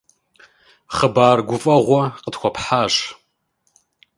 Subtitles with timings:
[0.95, 2.95] Хъыбар гуфӀэгъуэ къытхуэпхьащ.